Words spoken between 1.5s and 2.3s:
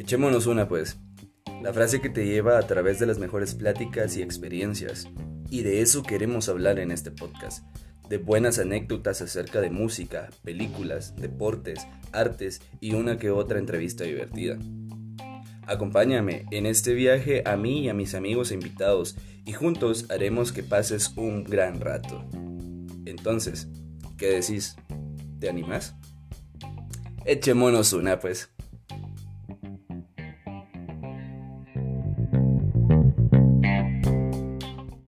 La frase que te